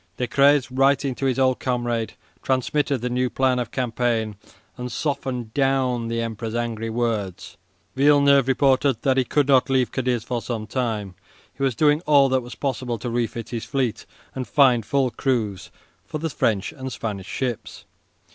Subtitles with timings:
[0.17, 4.35] Decrès, writing to his old comrade, transmitted the new plan of campaign
[4.75, 7.55] and softened down the Emperor's angry words.
[7.95, 11.13] Villeneuve reported that he could not leave Cadiz for some time.
[11.53, 15.69] He was doing all that was possible to refit his fleet and find full crews
[16.07, 17.85] for the French and Spanish ships.